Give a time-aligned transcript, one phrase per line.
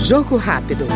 [0.00, 0.86] Jogo rápido.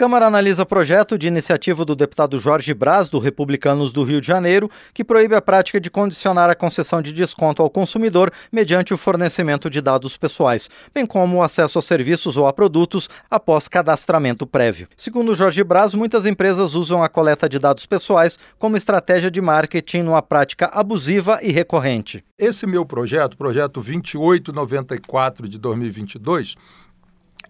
[0.00, 4.70] Câmara analisa projeto de iniciativa do deputado Jorge Braz, do Republicanos do Rio de Janeiro,
[4.94, 9.68] que proíbe a prática de condicionar a concessão de desconto ao consumidor mediante o fornecimento
[9.68, 14.88] de dados pessoais, bem como o acesso a serviços ou a produtos após cadastramento prévio.
[14.96, 20.04] Segundo Jorge Braz, muitas empresas usam a coleta de dados pessoais como estratégia de marketing
[20.04, 22.24] numa prática abusiva e recorrente.
[22.38, 26.54] Esse meu projeto, projeto 2894 de 2022,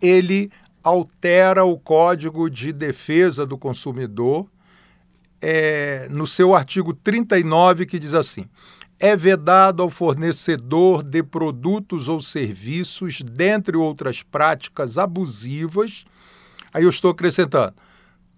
[0.03, 0.51] ele
[0.83, 4.47] altera o Código de Defesa do Consumidor
[5.41, 8.47] é, no seu artigo 39, que diz assim:
[8.99, 16.05] é vedado ao fornecedor de produtos ou serviços, dentre outras práticas abusivas,
[16.73, 17.75] aí eu estou acrescentando,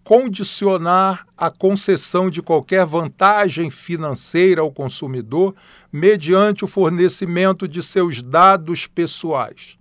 [0.04, 5.54] condicionar a concessão de qualquer vantagem financeira ao consumidor
[5.92, 9.76] mediante o fornecimento de seus dados pessoais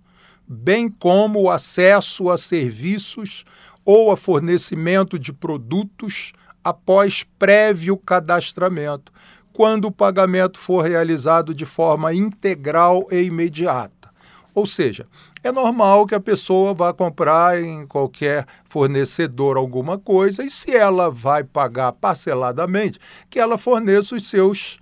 [0.52, 3.44] bem como o acesso a serviços
[3.84, 9.12] ou a fornecimento de produtos após prévio cadastramento,
[9.52, 14.10] quando o pagamento for realizado de forma integral e imediata.
[14.54, 15.06] Ou seja,
[15.42, 21.10] é normal que a pessoa vá comprar em qualquer fornecedor alguma coisa e se ela
[21.10, 24.78] vai pagar parceladamente, que ela forneça os seus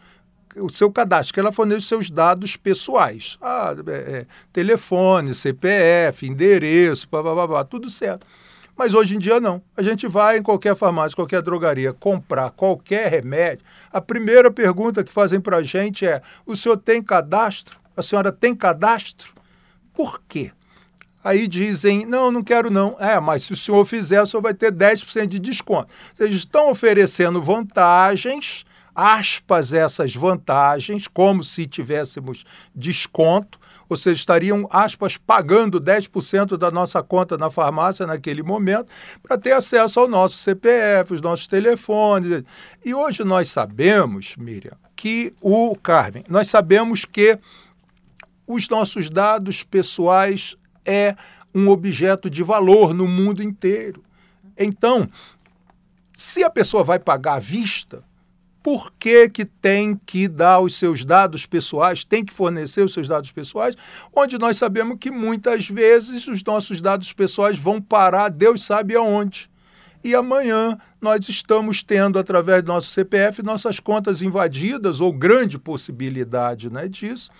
[0.56, 3.38] o seu cadastro, que ela forneça os seus dados pessoais.
[3.40, 8.26] Ah, é, é, telefone, CPF, endereço, blá, blá, blá, blá, tudo certo.
[8.76, 9.62] Mas hoje em dia não.
[9.76, 13.64] A gente vai em qualquer farmácia, qualquer drogaria, comprar qualquer remédio.
[13.92, 17.78] A primeira pergunta que fazem para a gente é: o senhor tem cadastro?
[17.96, 19.34] A senhora tem cadastro?
[19.92, 20.50] Por quê?
[21.22, 22.96] Aí dizem, não, não quero não.
[22.98, 25.88] É, mas se o senhor fizer, o senhor vai ter 10% de desconto.
[26.14, 35.16] Vocês estão oferecendo vantagens aspas essas vantagens, como se tivéssemos desconto, ou seja, estariam, aspas,
[35.16, 38.86] pagando 10% da nossa conta na farmácia naquele momento
[39.20, 42.44] para ter acesso ao nosso CPF, os nossos telefones.
[42.84, 47.36] E hoje nós sabemos, Miriam, que o Carmen, nós sabemos que
[48.46, 51.16] os nossos dados pessoais é
[51.52, 54.04] um objeto de valor no mundo inteiro.
[54.56, 55.08] Então,
[56.14, 58.04] se a pessoa vai pagar à vista,
[58.62, 63.08] por que, que tem que dar os seus dados pessoais, tem que fornecer os seus
[63.08, 63.74] dados pessoais,
[64.14, 69.50] onde nós sabemos que muitas vezes os nossos dados pessoais vão parar, Deus sabe aonde.
[70.02, 76.70] E amanhã nós estamos tendo, através do nosso CPF, nossas contas invadidas, ou grande possibilidade
[76.70, 77.30] né, disso,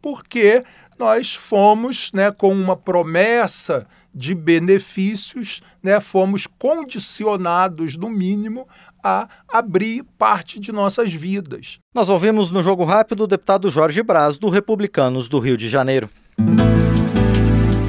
[0.00, 0.64] porque
[0.98, 8.66] nós fomos né, com uma promessa de benefícios, né, fomos condicionados, no mínimo,
[9.04, 11.78] a abrir parte de nossas vidas.
[11.94, 16.08] Nós ouvimos no Jogo Rápido o deputado Jorge Braz, do Republicanos do Rio de Janeiro.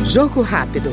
[0.04, 0.92] Jogo Rápido.